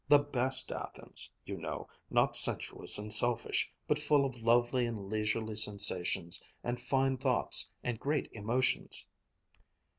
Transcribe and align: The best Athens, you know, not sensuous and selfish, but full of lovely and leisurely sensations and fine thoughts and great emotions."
The 0.07 0.17
best 0.17 0.71
Athens, 0.71 1.29
you 1.45 1.57
know, 1.57 1.87
not 2.09 2.35
sensuous 2.35 2.97
and 2.97 3.13
selfish, 3.13 3.69
but 3.87 3.99
full 3.99 4.25
of 4.25 4.41
lovely 4.41 4.87
and 4.87 5.11
leisurely 5.11 5.55
sensations 5.55 6.41
and 6.63 6.81
fine 6.81 7.17
thoughts 7.19 7.69
and 7.83 7.99
great 7.99 8.27
emotions." 8.31 9.05